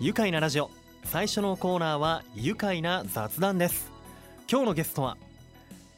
[0.00, 0.70] 愉快なラジオ。
[1.04, 3.92] 最初のコーナーは愉快な雑談です。
[4.50, 5.18] 今日のゲストは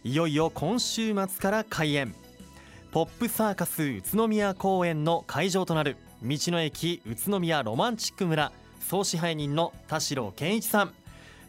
[0.03, 2.13] いよいよ今週末から開演。
[2.91, 10.93] ポップサーカス宇都宮公演の会場となる道の駅宇都宮ロマンチック村総支配人の田代健一さん。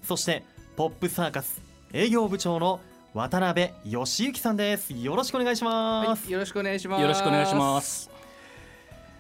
[0.04, 0.43] そして
[0.75, 1.59] ポップサーカス
[1.91, 2.81] 営業部長の
[3.15, 4.93] 渡辺義行さんです。
[4.93, 7.01] よろしくお願いします、はい、よろしくお願いします。
[7.01, 8.11] よろしくお願いします。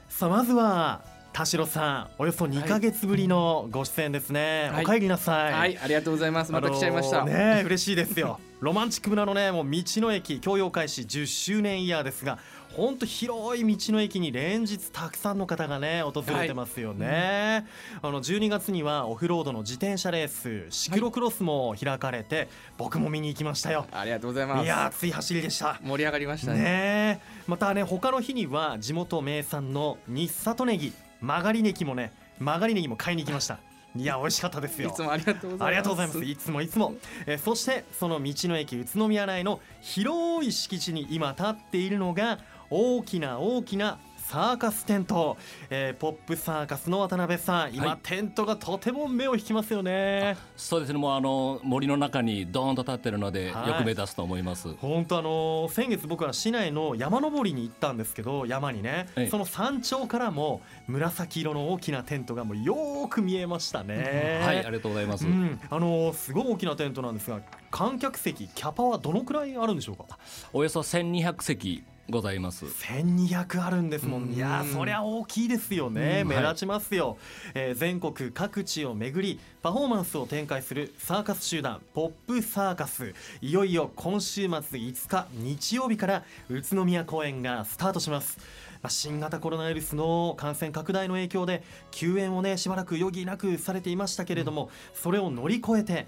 [0.07, 4.85] さあまずは田代さんおよそ2ヶ月ぶりのご出演ですね、はい。
[4.85, 6.51] お帰りなさい、はい、ありがとうございます。
[6.51, 7.23] また来ちゃいました。
[7.23, 8.39] あのーね嬉しいですよ。
[8.59, 12.37] ロマンチック村のねもう道の駅共用開始10周年イヤーですが
[12.77, 17.67] 本当広い道の駅に連日たくさんの方がね訪れてますよね、
[18.01, 22.47] あの12月にはオフロードの自転車レースシクロクロスも開かれて、
[22.77, 23.85] 僕も見に行きましたよ。
[23.91, 24.65] ありがとうございます。
[24.65, 25.79] いやー熱い走りでした。
[25.83, 26.59] 盛り上がりましたね。
[26.59, 27.43] ねえ。
[27.47, 33.59] またね他の日には地元名産の日里ネギ曲がりネギもね曲がりネギも買いに行きました。
[33.95, 34.89] いや美味しかったですよ。
[34.89, 35.67] いつもありがとうございます。
[35.67, 36.23] ありがとうございます。
[36.23, 42.39] いつもいつも、えーそしてその道の駅宇都宮内の広い敷地に今立っているのが
[42.69, 43.99] 大きな大きな
[44.33, 45.37] サーカステント、
[45.69, 47.75] えーポップサーカスの渡辺さん。
[47.75, 47.97] 今、はい。
[48.01, 50.37] テントがとても目を引きますよね。
[50.57, 50.97] そうですね。
[50.97, 53.67] もうあの森の中にドーンと立ってるので、はい。
[53.67, 54.73] よく目立つと思います。
[54.77, 59.27] 本当あのー先月僕は市内の山登りに行ったんですけど山にね、ええ。
[59.29, 65.27] その山頂からも紫色の大きなテントがもうよーく見えましたね、はい、ありがとうございます。
[65.27, 67.39] うん、あのーすごい大きなテントなんですが
[67.69, 70.17] 観客席キャパはどのくらいあるんでしょうか？
[70.53, 72.65] およそ1200席ございます。
[72.65, 74.23] 1200あるんですもん。
[74.23, 74.33] うん。
[74.33, 76.21] いやーそりゃ大きいですよね。
[76.23, 77.17] うん目立ちますよ、
[77.53, 83.13] えー全国各地を巡りパフォーマンスを展開するサーカス集団ポップサーカス。
[83.41, 88.37] いよいよ今週末5日日曜日から宇都宮公演がスタートします。
[88.81, 96.07] まあ新型コロナウイルスの感染拡大の影響で休園をねしばらく余儀なくされていましたけれども、それを乗り越えて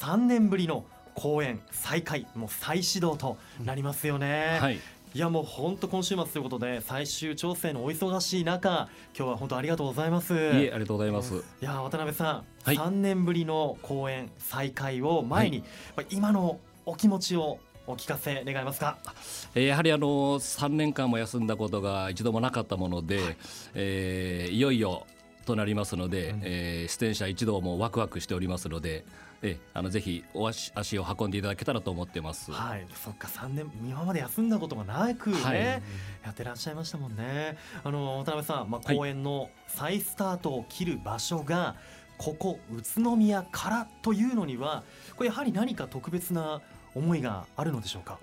[0.00, 4.78] 3年ぶりの公演再開もう再始動となりますよね、はい、
[5.12, 10.34] いやもう本当今週末ということで最終調整のお忙しい中今日は本当ありがとうございます。
[10.34, 11.34] いえ、ありがとうございます。
[11.34, 12.76] いや渡辺さん、はい。
[12.76, 15.64] 3年ぶりの公演再開を前に、
[15.96, 18.98] まあ今のお気持ちをお聞かせ願えますか？
[19.56, 23.36] えーやはりあの3年間も休んだことが一度もなかったもので、
[23.74, 25.06] えーいよいよ
[25.44, 26.40] となりますので、うん。
[26.44, 29.04] えー出演者一同もワクワクしておりますので、
[29.42, 32.52] えーあのぜひお足足を運んでいただけたらと思ってます。
[32.52, 32.86] はい。
[32.94, 35.58] そっか3年今まで休んだことがなくね、はい。
[35.58, 35.80] や
[36.30, 37.56] ってらっしゃいましたもんね。
[37.82, 38.96] あの渡辺さん、まあ、はい。
[38.96, 41.76] 公演の再スタートを切る場所が、
[42.18, 44.84] ここ宇都宮からというのには
[45.16, 46.60] これやはり何か特別な
[46.94, 48.18] 思いがあるのでしょうか？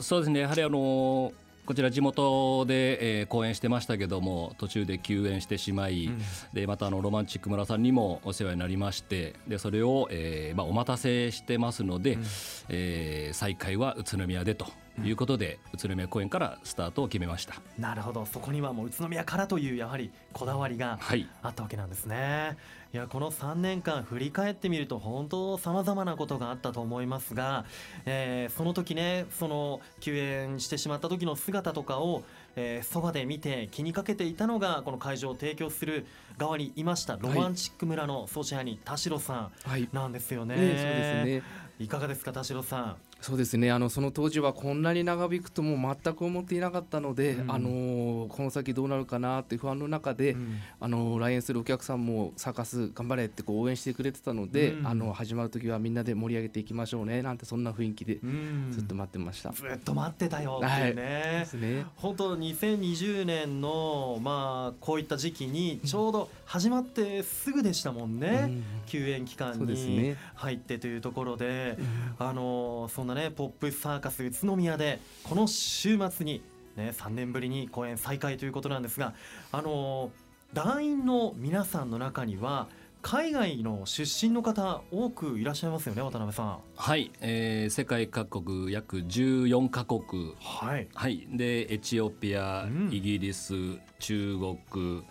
[0.00, 0.40] そうですね。
[0.40, 1.32] やはりあの
[1.66, 6.10] こちら地元で、えー公演してましたけども途中で休園してしまい、
[6.52, 12.24] でまたあのロマンチック村さんにもお世話になりましてでそれを、えーまあ、お待たせしてますので、うん。
[12.68, 14.66] えー再開は宇都宮でと
[15.02, 17.54] いうことで、宇都宮公園からスタートを決めました。
[17.78, 22.56] なるほどそこにはもう宇都宮からというやはりこだわりがはいあったわけなんですね
[22.92, 27.64] いやこの3年間振り返ってみると本当さまざまなことがあったと思いますが、
[28.06, 32.22] えーその時ねその休園してしまった時の姿とかを
[32.56, 36.06] えーそば、で見て気にかけていたのがこの会場を提供する
[36.38, 39.82] 側にいましたロマンチック村の総支配人田代さはい。
[39.82, 40.54] んなんですよね。
[40.54, 41.42] ね、そうですね。
[41.80, 42.96] いかがですか田代さん？
[43.20, 43.72] そうですね。
[43.72, 59.52] あのその当時はこんなに長引くとも全く思っていなかったので、うんあのーこの先どうなるかなって不安の中で、うんあの来園するお客さんもサーカス頑張れってこう応援してくれてたので、うんあの始まる時はみんなで盛り上げていきましょうねなんてそんな雰囲気でうんずっと待ってました。
[59.52, 61.38] ずっと待ってたよっていうね。
[61.40, 61.86] ですね。
[61.96, 70.16] 本当2020年のまあこういった時期にちょうど始まってすぐでしたもんね、うん休園期間にね。
[70.34, 71.78] 入ってというところで、
[72.18, 76.42] あのそんなねポップサーカス宇都宮でこの週末に
[76.76, 79.14] ね3年ぶりに公演再開ということなんですが
[79.52, 80.10] あの
[80.52, 82.68] 団員の皆さんの中には
[83.04, 86.58] 海外の出身の方多くいらっしゃいますよね渡辺さん。
[86.74, 90.34] はい、えー世界各国約14カ国。
[90.40, 90.88] はい。
[90.94, 92.88] はい、でエチオピア、うん。
[92.90, 93.52] イギリス
[93.98, 94.38] 中
[94.72, 95.02] 国、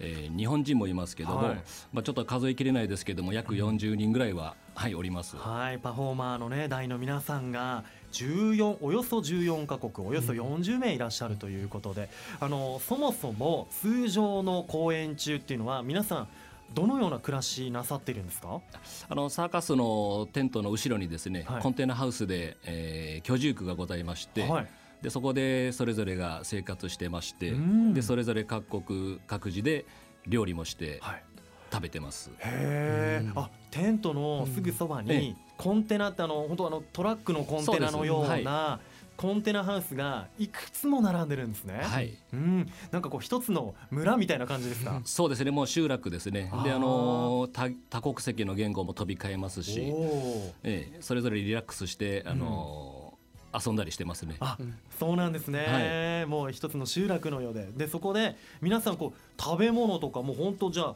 [0.00, 1.54] えー日本人もいますけども、はい。
[1.94, 5.36] まあ、ちょっと数えきれないですけども約40人ぐらいは、はい、おります。
[5.36, 12.08] はい、パフォーマーのね団員の皆さんが14およそ14カ国およそ40名いらっしゃるということで、
[12.40, 16.28] あのそもそも通常の公演中っていうのは皆さん
[16.72, 18.62] どのような暮らしなさっているんですか？
[19.10, 21.62] あのサーカスのテントの後ろにですね、はい。
[21.62, 24.68] コンテナハウスで、えー居住区がございまして、はい。
[25.02, 27.92] でそこでそれぞれが生活してまして、うん。
[27.92, 29.84] でそれぞれ各国各自で
[30.26, 31.22] 料理もして、はい
[31.72, 32.30] 食べてます。
[32.38, 38.80] へえ、うんあテントのすぐそばにコンテナってあの本当あのトラックのコンテナのような
[39.16, 41.82] コンテナハウスがいくつも並んでるんですね。
[41.82, 42.16] はい。
[42.32, 45.02] うん、なんかこう一つの村みたいな感じですか？
[45.04, 45.50] そうですね。
[45.50, 46.50] もう集落ですね。
[46.64, 49.92] で、あの多多国籍の言語も飛び交えますし。
[50.64, 53.18] ええ、それぞれリラックスしてあの、
[53.52, 54.36] 遊んだりしてますね。
[54.40, 56.24] あうん、そうなんですね。
[56.26, 60.94] もう一つの集落のようで、でそこで皆さんこう食べ物とかもう本当じゃあ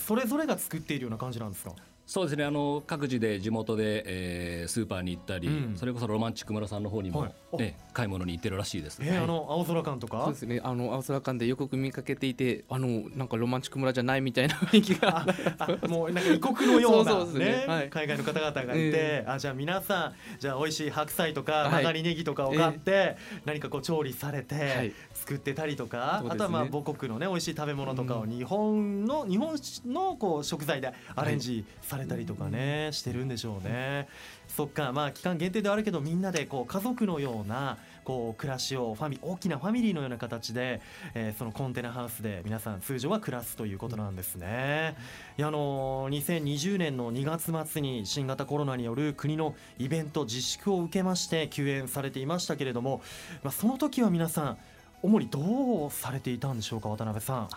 [0.00, 1.74] それぞれが作っているような感じなんですか？
[2.04, 2.44] そうですね。
[2.44, 5.76] あの各自で地元で、えー、スーパーに行ったり、うん。
[5.76, 7.30] それこそロマンチック村さんの方にも、はい。
[7.52, 8.98] あええ買い物に行ってるらしいです。
[9.02, 10.24] えーあの青空館とか？
[10.24, 10.60] そうですね。
[10.64, 15.26] あの青空館でよく見かけていてあのなんかロマンチック村じゃないみたいな雰囲気が。
[15.58, 17.90] あもうなんか異国のような そうそうですねねはい。
[17.90, 21.70] 海外の方々がいて、えあじゃあ皆さんじゃあ美味しい白菜とかはい。
[21.70, 24.92] 曲がりネギとかを買って、何かこう調理されはてい。
[25.14, 26.44] 作ってたりとか、そうですね。
[26.44, 28.30] あとはまあ母国のね美味しい食べ物とかをうん。
[28.30, 29.54] 日本の、日本
[29.86, 34.08] のこう食材でアレンジされたりとかね、してるんでしょうね。
[34.48, 40.80] そっかまあ期間限定ではあるけどみんなでこう家族のようなこう暮らしをファミ大きなファミリーのような形で、
[41.14, 44.96] えそのコンテナハウスで皆さん通常は暮らすということなんですね。
[45.36, 53.02] いやあの2020年の2月末に新型コロナによる国のイベント自粛を受けまして休園されていましたけれども、
[53.42, 54.58] ま、その時は皆さん
[55.02, 57.48] 主にどうされていたんでしょうか渡辺さ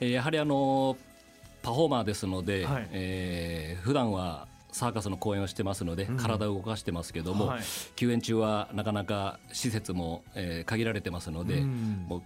[0.00, 0.06] ん。
[0.06, 0.96] やはりあの
[1.62, 2.88] パフォーマーですので、はい。
[2.92, 6.16] えー普段はサーカスの公演をしてますので、うん。
[6.16, 7.62] 体を動かしてますけども、はい。
[7.96, 12.06] 休園中はなかなか施設も、えー限られてますので、うん。
[12.08, 12.22] もう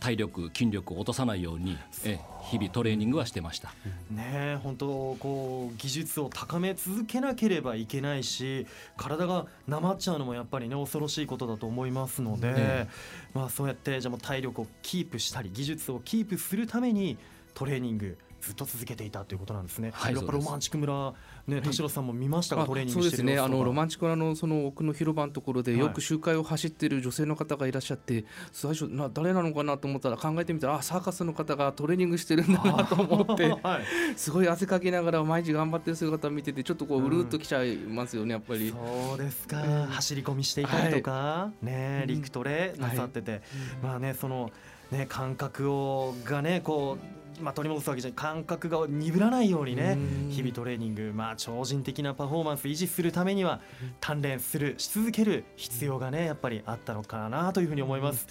[0.00, 3.68] 体力筋力を落とさないように、えー日々トレーニングはしてました。
[4.10, 4.86] ねえ本当
[5.20, 12.88] こう技術を高め続けなければいけないし体がなまっちゃうのもやっぱりね恐ろしいことだと思いますので、え。
[13.32, 17.16] まあそうやってじゃあもう体力をキープしたり技術をキープするために
[17.54, 19.92] トレーニングずっと続けていたということなんですね。
[19.94, 21.14] はいやっぱロマンチック村
[21.46, 23.38] ね田代さんも見ましたか、あトレーニンそうですね。
[23.38, 25.80] あのロマンチックなのその奥の広場のところではい。
[25.80, 33.82] よく集会を走ってる女性の方がいらっしゃって最初な誰なのかなと思ったら考えてみたらあサーカスの方がトレーニングしてるんだなと 思ってはい。
[34.16, 38.70] すごい汗かきながら毎日頑張ってる姿を見ててちょっとこううるっときちゃいますよねやっぱり。
[38.70, 39.86] そうですか、うん。
[39.86, 42.08] 走り込みしていたりとか、ねうん。
[42.08, 43.42] 陸トレなさってて、
[43.82, 44.50] まあねその
[44.90, 48.16] ね感覚をがねこうまあ取り戻すわけじゃない。
[48.16, 50.30] 感覚が鈍らないようにねうん。
[50.30, 53.60] 日々トレーニングまあ超人的なパフォーマンス維持するためには
[54.00, 58.26] 鍛錬するし続ける必要がねやっぱりあったのかなというふうに思います。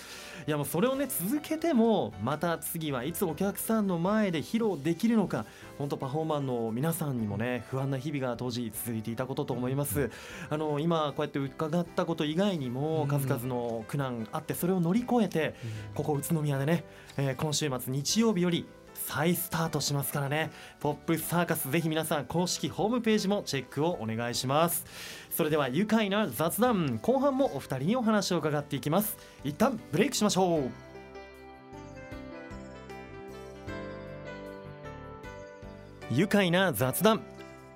[0.47, 5.45] いやもうそれをね続けてもまた次はいつお客さんの前で披露できるのか
[5.77, 10.09] 本当パフォーマンの皆さんにもね不安な日々が当時続いていたことと思います。
[10.49, 13.07] あの今こうやって伺ったこと以外にもうん。
[13.07, 15.55] 数々の苦難あってそれを乗り越えて
[15.93, 16.85] ここ宇都宮でね、
[17.17, 18.65] えー今週末日曜日より
[19.07, 20.51] 再スタートしますからね。
[20.79, 24.85] ポップサーカスぜひ皆さん公式ホームページもチェックをお願いします。
[25.29, 26.99] それでは愉快な雑談。
[27.01, 29.17] 後半もお二人にお話を伺っていきます。
[29.43, 30.71] 一旦ブレイクしましょう。
[36.11, 37.21] 愉快な雑談。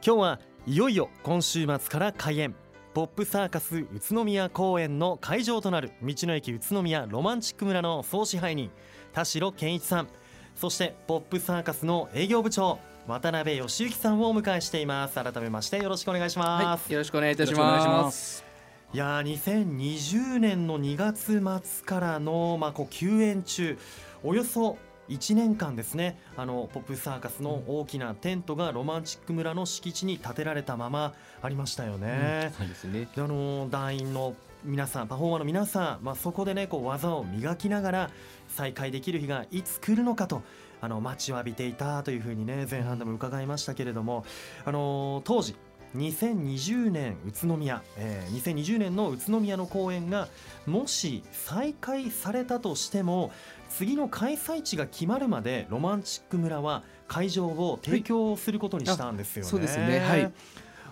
[0.05, 2.53] 今日はいよいよ今週末から開演。
[2.93, 8.71] ポップサーカス宇都宮公演の会場となる道の駅宇都宮ロマンチック村の総支配人
[9.11, 10.07] 田代健一さん。
[10.55, 17.59] そしてポップサーカスの営業部長渡辺義之さんをお迎えしています改めましてよろしくお願いします、はい、よろしくお願いいたしま。
[17.65, 18.45] ますす。
[18.93, 23.77] いやー2020年の2月末からの、まあ、こう休園中
[24.23, 24.77] およそ
[25.09, 32.53] 1年間ですねあのポップサーカスの大きなテントがロマンチック村の敷地に建てられたままありましたよね。
[32.57, 33.07] そうですね。
[33.15, 34.33] であの団員の
[34.65, 38.09] 皆さんパフォーマーの皆さん、まあ、そこでねこう技を磨きながら
[38.47, 40.41] 再開できる日がいつ来るのかと
[40.81, 44.25] あの待ちわびていたというふうにね前半でも伺いましたけれども、
[44.65, 45.55] あの当時
[45.95, 50.27] 2020年宇都宮、えー2020年の宇都宮の公演が
[50.65, 53.31] もし再開されたとしても
[53.69, 59.49] 次の開催地が決まるまでロマンチック村は会場を提供することにしたんですよね。
[59.49, 60.31] そうですねはい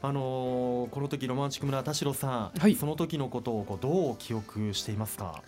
[0.06, 2.76] あのーこの時ロマンチック村田代さん、はい。
[2.76, 5.42] その時のことをこうどう記憶していますか？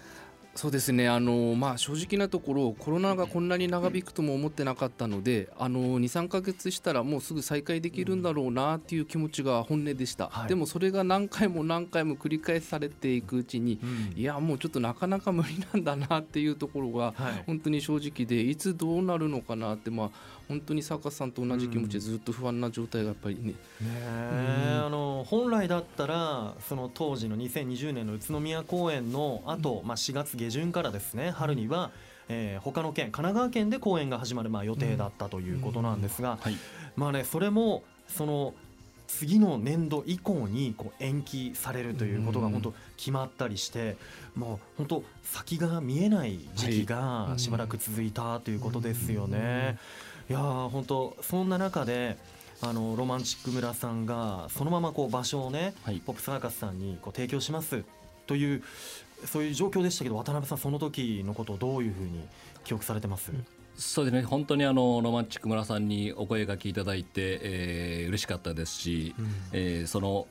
[0.55, 1.09] そうですね。
[1.09, 10.47] あの、まあ、正直なところコロナがこんなに長引くとも思ってなかったので23か月したらもうすぐ再開できるんだろうなっていう気持ちが本音でした、はい。
[10.47, 13.81] でもそれが何回も何回も繰り返されていくうちに
[14.15, 17.43] いやもうちょっとなかなか無理なんだなっていうところがはい。
[17.45, 20.09] 本当に正直でいつどうなるのかなってまあ
[20.47, 23.41] 本当にサーカスさんと同じ気持ちでずっと不安な状態がやっぱりね。
[23.41, 31.91] ねえあの本来だったらその当時の2020年の宇都宮公演の後、まあ4月下旬からですね春には
[32.29, 36.57] えー他の県神奈川県で公演が始まるまあ予定だったということなんですが、はい。
[36.95, 38.53] まあねそれもその
[39.07, 42.53] 次の年度以降にこう延期されるということがうん。
[42.53, 43.97] 本当決まったりして、
[44.35, 47.39] もう本当先が見えない時期がはい。
[47.39, 49.77] しばらく続いたということですよね。
[49.77, 52.17] いやー本当そんな中で
[52.61, 56.01] あのロマンチック村さんがそのままこう場所をね、はい。
[56.05, 57.83] ポップサーカスさんにこう提供します
[58.27, 58.63] という
[59.25, 62.23] そういう状況でしたけど渡辺さんその時のことをどういうふうに
[62.63, 63.31] 記憶されてます、
[63.77, 64.23] そうですね。
[64.23, 69.13] 本当にあのロマンチック村さんにお声がけいただいて、えー嬉しかったですし、
[69.51, 70.27] えーその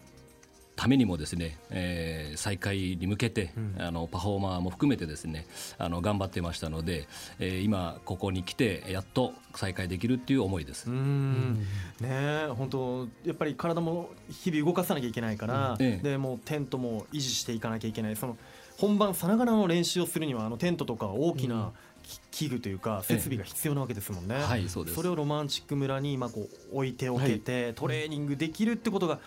[0.76, 3.75] ためにもですね、えー再開に向けて、うん。
[3.78, 5.47] あのパフォーマーも含めてですね
[5.78, 7.07] あの頑張ってましたので、
[7.38, 10.90] えー今ここに来てやっと再開できるっていう思いです。
[10.90, 11.54] うーん。
[12.00, 15.83] ねえ本当やっぱり体も日々動かさなきゃいけないから、うん。
[15.83, 16.02] ええ。
[16.02, 18.16] でもうテントも維持していかなきゃいけない。
[18.16, 18.37] その
[18.76, 24.35] 本番さながらの練習をするにはあのテントとか大きなき器具というか設備が必要なわけですもんね。
[24.35, 24.97] はいそうです。
[24.97, 29.21] それをロマンチック村に今こう置いておけて、トレーニングできるってことが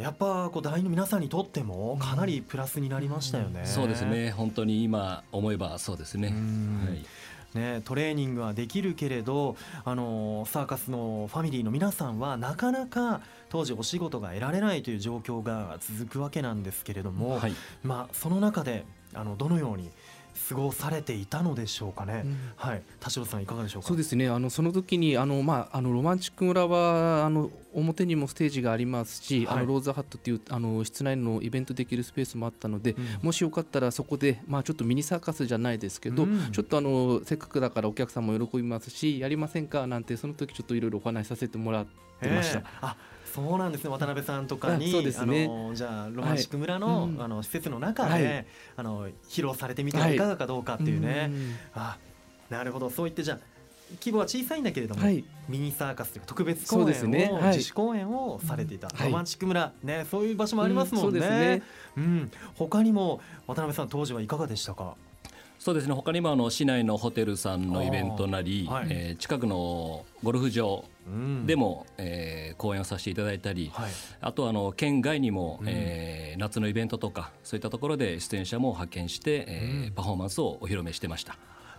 [0.00, 3.62] やっぱこう団員の皆さんにとってもかなりプラスになりましたよね。
[3.64, 4.30] そうですね。
[4.30, 6.28] 本当に今思えばそうですね。
[6.28, 6.86] うん。
[6.88, 7.04] はい。
[7.54, 17.52] ね、トレーニングはできるけれどあのサーカスのファミリーの皆さんはなかなか当時お仕事が得られないという状況が続くわけなんですけれども、はい。
[17.82, 19.90] まあ、その中であのどのように
[20.48, 22.36] 過ごされていたのでしょうかね、うん。
[22.56, 23.88] はい、田代さんいかがでしょうか？
[23.88, 24.28] そうですね。
[24.28, 29.56] あのその時にあの、まあ、あのロマンチック村はあの表にもステージがありますし、はい。
[29.58, 33.04] あのローズハットっていうあの室内のイベントできるスペースもあったので、うん。
[33.22, 36.50] もしよかったらそこで、まあ、ちょっとミニサーカスじゃないですけど、うん。
[36.52, 39.86] ちょっとあのせっかくだからお客さんも喜びますしやりませんか？
[39.86, 41.86] なんてその時ちょっといろいろお話しさせてもらっ
[42.20, 42.58] てました。
[42.58, 42.66] ええ。
[42.82, 42.96] あ
[43.34, 45.44] そうなんですね渡辺さんとかにあそうですね。
[45.44, 47.10] あのじゃあロマンチック村の,、はい。
[47.10, 47.22] うん。
[47.22, 48.46] あの施設の中で、はい。
[48.76, 51.54] あの披露されてみてはいかがかどうかっていうね、うん。
[51.74, 51.98] あ
[52.48, 52.90] なるほど。
[52.90, 53.38] そう言ってじゃあ
[54.00, 55.24] 規模は小さいんだけれども、はい。
[55.48, 57.30] ミニサーカスというか特別公演を、ね。
[57.32, 57.56] はい。
[57.56, 59.06] 自主公演をされていた、はい。
[59.06, 59.72] ロマンチック村。
[59.82, 61.18] ねそういう場所もありますもんね。
[61.18, 61.62] うんね。
[61.96, 62.30] うん。
[62.54, 64.94] 他にも渡辺さん当時はいかがでしたか？
[65.58, 65.94] そうですね。
[65.94, 68.86] 他にもあの市内のホテルさんのイベントなり、はい。
[68.90, 70.89] えー近くのゴルフ場うん
[71.46, 73.90] でも、えー講演をさせていただいたり、はい。
[74.20, 75.66] あとはあの県外にも、うん。
[75.68, 79.92] えー夏のイベントとかそういったところで出演者も派遣して、えーうん。
[79.92, 81.36] パフォーマンスをお披露目してました。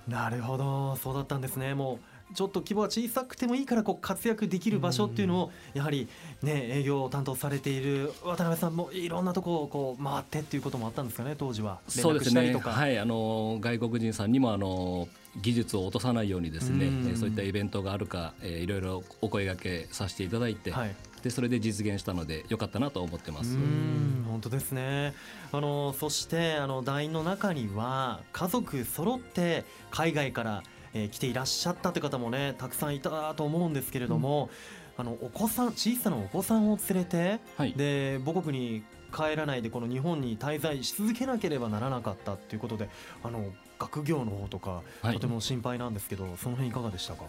[0.07, 0.95] なるほど。
[0.95, 1.73] そうだったんですね。
[1.73, 1.99] もう
[2.33, 6.07] ちょっと規模は小さくてもいいからこう活躍できる場所っていうのをやはり
[6.41, 11.79] ね営業を担当されている渡辺さんもいろんなところをこう回ってっていうこともあったんですかね当時は。
[11.87, 12.53] そうですね。
[12.53, 15.07] はい、あの外国人さんにもあの
[15.41, 20.95] 技術を落とさないようにですね、うそういったイベントがあるか、えーいろいろお声掛けさせていただいて、はい。
[21.23, 23.55] でそれで実現したので良かったなと思ってます。
[23.55, 25.13] うん本当ですね。
[25.51, 34.49] あのそしてあの団員の中には家族揃って海外から、えー来ていらっしゃったという方もねたくさんいたと思うんですけれども、
[34.97, 37.73] あのお子さん小さなお子さんを連れて、はい。
[37.73, 38.83] で母国に
[39.13, 42.89] 帰らないでこの日本に滞在し続けなければならなかったということで
[43.23, 43.43] あの
[43.77, 45.13] 学業の方とか、はい。
[45.13, 47.25] とても心配なんですけどその辺いかがでしたか？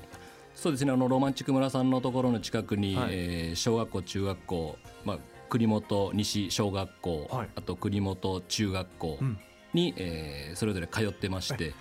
[0.55, 3.09] そうですねあのロマンチック村さんのところの近くに、はい。
[3.13, 7.49] えー小学校中学校、まあ、国本西小学校、はい。
[7.57, 9.39] あと国本中学校うん。
[9.73, 11.73] に、えーそれぞれ通ってまして、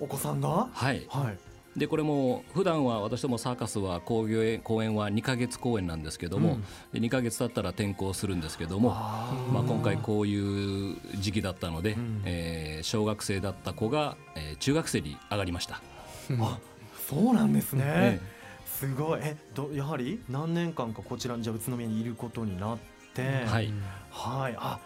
[0.00, 0.68] お子さんが？
[0.72, 1.38] はい、はい。
[1.78, 6.58] でこれも普段は私どもサーカスは工業園公演は2ヶ月公演なんですけども、
[6.92, 12.22] で2ヶ月経ったら転校するんですけども、まあ、今回こういう時期だったので、うん。
[12.24, 15.80] えー小学生だった子が、えー中学生に上がりました。
[16.40, 16.58] あ
[17.08, 18.20] そうなんですね、え
[18.66, 19.20] すごい。
[19.22, 22.82] えどやはり何年間かこちらにじゃあ宇都宮にいることになって
[23.18, 23.72] えはい。
[24.10, 24.56] はい。
[24.58, 24.80] あ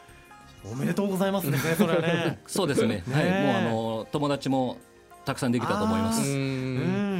[0.71, 2.40] おめでとうございますねそれはね。
[2.47, 3.02] そうですね。
[3.07, 3.61] ねはい、もうあ
[4.02, 4.76] の友達も
[5.25, 6.23] たくさんできたと思いまあす。
[6.23, 6.43] ーうん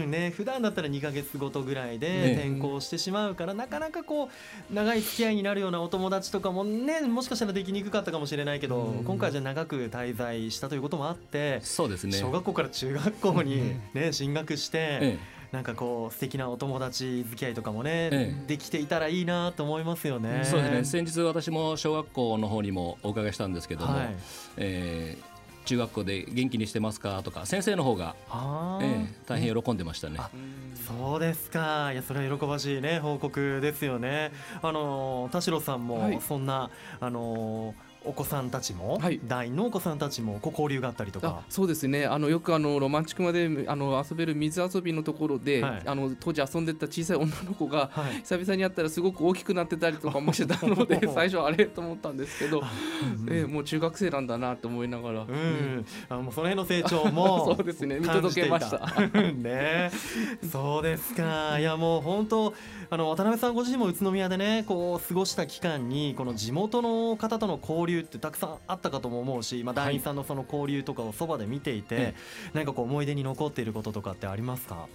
[0.05, 4.29] うんね普段だったら2か月ごとぐらいでね転校してしまうから、なかなかこ
[4.71, 12.13] う長い付き合いになるようなお友達とかもねもしかしたらできにくかったかもしれないけど、うん今回はじゃあ長く滞在したということもあって、そうですね。
[12.13, 15.19] 小学校から中学校にうんね進学して、え
[15.53, 20.41] なんかこう素敵なお友達付き合いとかもね、ええできていたらいいなと思いますよね。
[20.43, 20.85] えそうですね。
[20.85, 24.15] 先日私も小学校の方にもお伺いしたんですけども、はい。
[24.57, 25.32] えー
[25.65, 27.23] 中学校で元気にしてますか？
[27.23, 28.15] とか先生の方が、
[28.81, 30.17] ええ大変喜んでましたね。
[30.19, 30.31] あ
[30.87, 31.93] そうですか。
[31.93, 34.33] いやそれは喜ばしいね報告ですよね。
[34.63, 39.21] あの田代さんもはいそんな、あのお子さんたちも、はい。
[39.25, 42.07] 団員のお子さんたちもこう交流があったりとあかそうですね。
[42.07, 45.83] あのよくあのロマンチックまであの遊べる水遊びのところで、はい。
[45.87, 48.15] あの当時遊んでた小さい女の子がはい。
[48.23, 52.63] 久々に会ったらすごく大きくなってたりとかもしてたので 最初あれと思ったんですけど、
[53.29, 57.99] えーもう中学生なんだなと思いながら、うん、あもうその辺の成長も そうですね。
[57.99, 58.81] 見届けました。
[59.35, 59.91] ね。
[60.51, 61.59] そうですか。
[61.59, 62.55] いやもう本当
[62.91, 72.15] あの渡辺さんご自身も宇都宮でねこう過ごした期間にこの地元の方との交流ってたくさんあったかとも思うし、まあ、団員さんのその交流とかをそばで見ていて、え
[72.55, 74.87] 何かこう思い出に残っていることとかってありますか？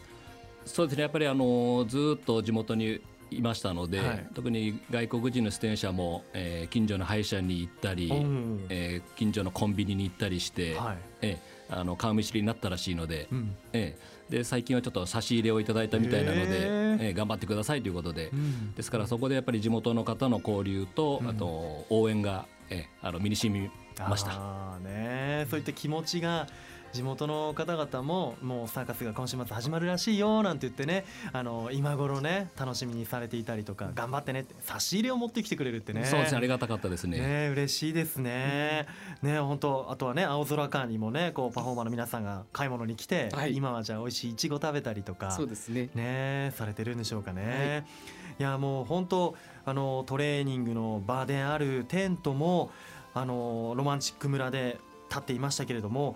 [0.66, 3.00] そうですねやっぱりあのずーっと地元に
[3.30, 4.28] いましたので、はい。
[4.34, 8.66] 特に外国人の出演者も、えー近所の歯医者に行ったり、うん。
[8.70, 10.98] えー近所のコンビニに行ったりして、はい。
[11.22, 13.56] えーあの顔見知りになったらしいので,、うん。
[13.74, 17.08] えーで最近はちょっと差し入れをいただいたみたいなので、へー。
[17.08, 18.74] えー頑張ってくださいということで、うん。
[18.74, 21.30] ですからそこでやっぱり地元の方の交流と、うん。
[21.30, 23.70] あと応援が、えーあの身に染み
[24.00, 24.32] ました。
[24.34, 26.48] あーねそういった気持ちが
[26.94, 37.20] 地元の方々ももうサーカスが今週末始まるらしいよなんて言ってねあの今頃ね楽しみにされていたりとか頑張ってねって差し入れを持ってきてくれるってねそうですねありがたかったですね。
[37.20, 38.88] ね嬉しいですね。
[39.22, 47.86] ね本当あとはね青空館にもねこうパフォーマーの皆さんが買い物に来て、はい今はじゃあ美味しいいちご食べたりとかそうですねねされてるんでしょうかね。
[48.40, 49.36] い、やもう本当
[49.68, 52.72] あのトレーニングの場であるテントも
[53.14, 56.16] あのロマンチック村で立っていましたけれども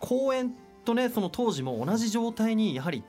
[0.00, 0.54] 公園
[0.84, 3.02] とねその当時も同じ状態にやはり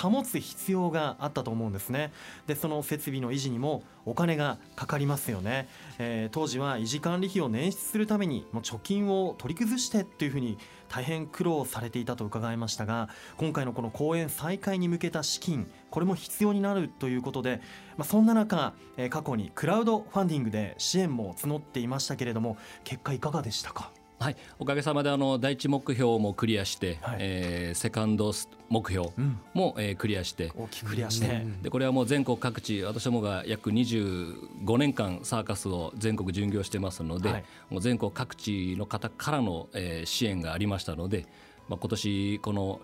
[0.00, 2.12] 保つ必要があったと思うんですね。
[2.46, 17.60] でその設備の維持にもお金がかかりますよね、えー当時は維持管理費を捻出するためにもう貯金を取り崩してっていうふうに大変苦労されていたと伺いましたが今回のこの公演再開に向けた資金これも必要になるということで、
[17.96, 23.90] まあ、そんな中、えー過去にクラウドファンディングで支援も募っていましたけれども結果いかがでしたか？
[24.20, 27.16] はい、おかげさまであの第一目標もクリアして、はい。
[27.20, 28.34] えーセカンド
[28.68, 29.40] 目標うん。
[29.54, 37.44] も、えークリアして、大きくクリアして、でこれはもう全国各地私どもが約25年間サーカスを全国巡業してますので、はい。
[37.70, 41.24] もう全国各地の方からの、えー支援がありましたので、
[41.70, 42.80] まあ、今年この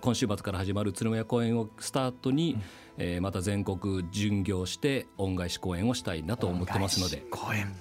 [0.00, 2.58] 今週末から始まる宇都宮公演をスタートに、
[2.96, 7.24] えーまた全国巡業して恩返し公演をしたいなと思ってますので。
[7.28, 7.74] 公演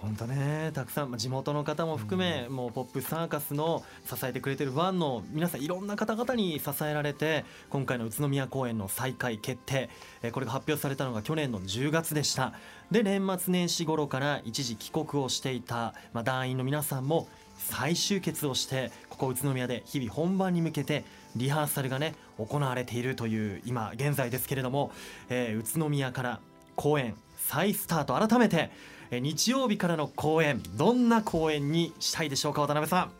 [0.00, 9.90] 本当ねたくさんまあ地元の方も含め、もうポップサーカスの支えてくれてるファンの皆さんいろんな方々に支えられて今回の宇都宮公演の再開決定
[10.22, 12.54] えーこれが発表されたのが去年の10月でした。
[12.90, 21.04] で年末年始頃から一時帰国をしていた、まあ、団員の皆さんも再集結をしてここ宇都宮で日々本番に向けて
[21.36, 24.92] リハーサルがね行われているという今現在ですけれども、
[25.28, 26.40] えー宇都宮から
[26.74, 28.70] 公演再スタート改めてえー
[29.18, 33.10] 日曜日からの公演どんな公演にしたいでしょうか渡辺さん。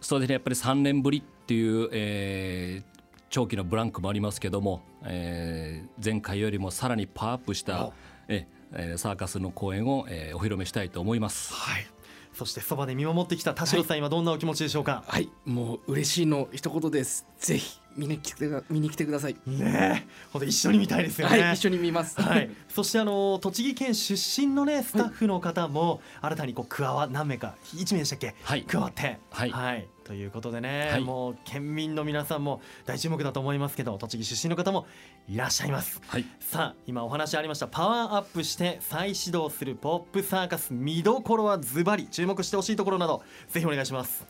[0.00, 0.34] そうですね。
[0.34, 2.96] やっぱり3年ぶりっていう、えー
[3.28, 7.92] 長期のブランクもありますけども、えー前回よりもさらにパワーアップしたお、
[8.28, 11.52] ええーサーカスの公演を、えーお披露目したいと思います。
[11.54, 11.86] はい。
[12.34, 15.02] そしてそばで見守ってきた田代さん、今どんなお気持ちでしょうか。
[15.06, 15.30] はい。
[15.46, 17.26] もう嬉しいの一言です。
[17.38, 19.36] ぜひ見に来てく見に来てください。
[19.46, 20.08] ねえ。
[20.32, 21.40] 本当一緒に見たいですよね。
[21.40, 22.20] はい一緒に見ます。
[22.20, 28.62] はい、そしてあの栃木県出身のねスタッフの方も新たにこう加わ何名か1名でしたっけ、はい。
[28.62, 29.18] 加わって。
[29.30, 29.88] はい。
[30.04, 31.04] ということでね、はい。
[31.04, 34.86] もう県民の皆さんも大注目だと思いますけど栃木出身の方も
[35.28, 36.00] いらっしゃいます。
[36.06, 36.24] はい。
[36.40, 37.66] さあ今お話ありました。
[37.66, 44.26] パワーアップして再始動するポップサーカス見どころはズバリ注目してほしいところなどぜひお願いします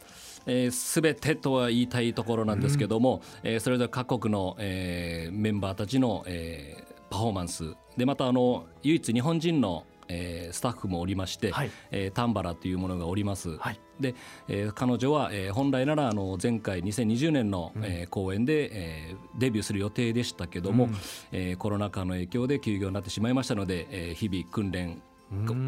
[0.46, 7.74] えー、全てとは言いたいところなんですけども、えーそれぞれ各国の、えーメンバーたちの、えーパフォーマンス。
[7.96, 11.70] でまたあの唯一日本人の、えースタッフもおりまして、はい。
[11.90, 13.56] えータンバラというものがおります。
[13.58, 13.80] はい。
[14.00, 14.14] で、
[14.48, 20.88] えー彼女は、えー本来ならあの前回2020年の、えー公演で、えーデビューする予定でしたけども、
[21.32, 25.00] えーコロナ禍の影響で休業になってしまいましたので、えー日々訓練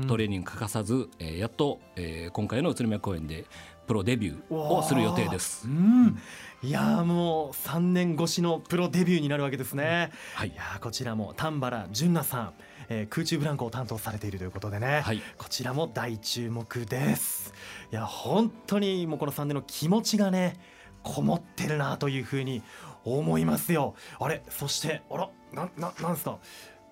[0.07, 3.45] トレーニング欠かさず、えーやっと、えー今回の宇都宮公演で
[3.89, 5.67] プロデビューをする予定です。
[5.67, 5.71] う。
[5.71, 6.19] ん。
[6.63, 10.49] いやーもう3年越しのプロデビューになるわけですね、はい。
[10.49, 12.53] いやーこちらも丹原純奈さん、
[12.89, 15.23] えー空中ブランコを担当されているということでね、はい。
[15.37, 17.55] こちらも大注目です。
[17.91, 20.61] いや本当にもうこの3年の気持ちがね
[21.03, 22.63] こもってるなというふうに
[23.05, 23.95] 思いますよ。
[24.21, 26.39] あれそしてあらなななんですか？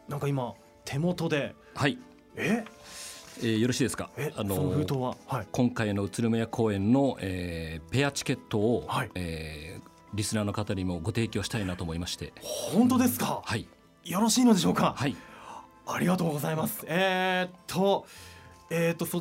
[0.09, 0.54] なんか今
[0.85, 1.54] 手元で。
[1.74, 1.98] はい、
[2.37, 2.64] え？
[3.38, 4.11] えーよろしいですか？
[4.16, 5.16] えあの封筒は？
[5.27, 5.46] はい。
[5.53, 9.11] 今回の宇都宮公演の、えーペアチケットを、はい。
[9.14, 13.66] えーリスナーの方にもご提供したいなと思いまして、本当ですか、はい、
[14.05, 14.94] よろしいのでしょうか？
[14.96, 15.16] はい、
[15.87, 16.87] ありがとうございます。
[16.88, 18.07] えー、っと、
[18.70, 19.20] えー、っと、そ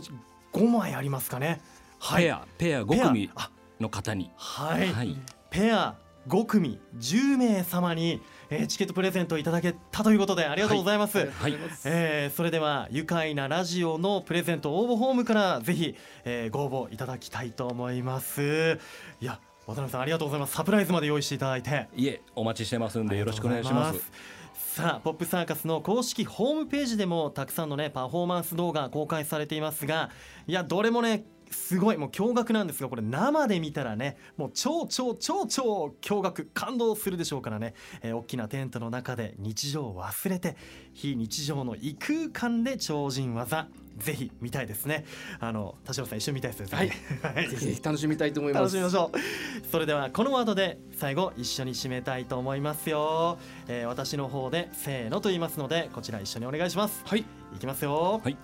[0.54, 1.60] 5枚ありますかね？
[2.00, 2.24] はい。
[2.24, 3.52] ペアペア5組あ
[3.82, 4.32] の方に。
[4.38, 5.18] はい、はい。
[5.50, 5.96] ペア
[6.30, 11.58] 5組10名様に、えーチケットプレゼントいただけたということでありがとうございます、はい。
[11.86, 18.80] えーそれでは愉快なラジオのプレゼント応募フォームからぜひ、えーご応募いただきたいと思います。
[19.22, 20.54] いや渡辺さんありがとうございます。
[20.54, 21.88] サプライズまで用意していただいて。
[21.96, 24.12] いえお待ちしてますんでよろしくお願いします。
[24.56, 30.10] さあポップサーカスの公式ホームページでもたくさんのねパフォーマンス動画公開されていますが
[30.48, 40.56] いやどれもねすごいもう驚愕なんですがこれ生で見たらねもう超超超超驚愕感動するでしょうからね、えー大きなテントの中で日常を忘れて
[40.94, 45.06] 非日常の異空間で超人技ぜひ見たいですね。
[45.40, 47.48] あの田代さん一緒に見たいですよねはい。
[47.50, 47.66] ぜひ。
[47.66, 48.62] ぜひ楽しみたいと思います。
[48.64, 49.68] 楽しみましょう。
[49.68, 57.04] それではこのワードで最後一緒に締めたいと思いますよ、えー私の方でせーのと言いますのでこちら一緒にお願いします。
[57.06, 57.26] はい。
[57.56, 58.38] いきますよ、はい。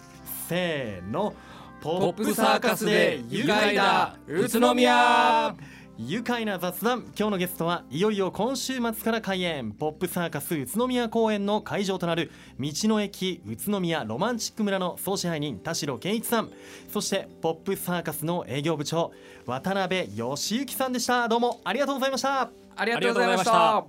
[0.47, 1.33] せーの
[1.81, 4.15] ポポップサーカスで愉快だ。
[4.27, 5.55] 宇都宮。
[5.97, 6.99] 愉快な雑談。
[7.17, 9.71] 今日のゲストはいよいよ今週末から開演。
[9.71, 16.51] ポップサーカス宇都宮公演の会場となる道の駅宇都宮ロマンチック村の総支配人田代健一さん。
[16.93, 19.11] そしてポップサーカスの営業部長
[19.47, 21.27] 渡辺義行さんでした。
[21.27, 22.51] どうもありがとうございました。
[22.75, 23.51] ありがとうございました。
[23.51, 23.85] た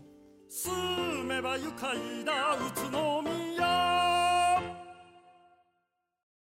[0.49, 2.57] 住めば愉快だ。
[2.57, 3.42] 宇都